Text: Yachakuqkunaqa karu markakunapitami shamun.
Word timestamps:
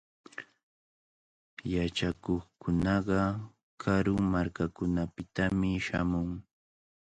Yachakuqkunaqa 1.73 3.19
karu 3.81 4.13
markakunapitami 4.31 5.71
shamun. 5.87 6.29